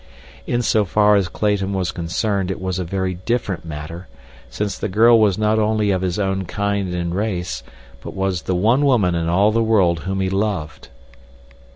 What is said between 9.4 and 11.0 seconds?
the world whom he loved.